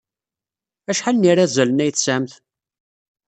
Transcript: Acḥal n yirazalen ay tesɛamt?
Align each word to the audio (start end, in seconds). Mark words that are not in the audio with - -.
Acḥal 0.91 1.15
n 1.17 1.25
yirazalen 1.27 1.83
ay 1.83 1.91
tesɛamt? 1.91 2.33